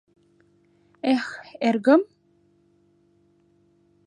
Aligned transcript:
Эх, 1.13 1.25
эргым? 1.67 2.01